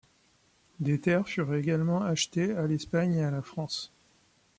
[0.79, 3.93] Des terres furent également achetées à l'Espagne et à la France.